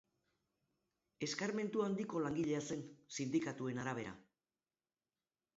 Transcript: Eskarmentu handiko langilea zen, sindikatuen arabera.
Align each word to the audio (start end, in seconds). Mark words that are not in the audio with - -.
Eskarmentu 1.27 1.83
handiko 1.89 2.23
langilea 2.25 2.63
zen, 2.71 2.83
sindikatuen 3.19 3.85
arabera. 3.85 4.19